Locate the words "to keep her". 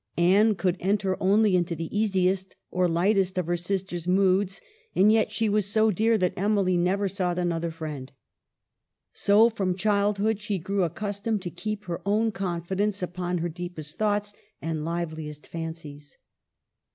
11.43-12.01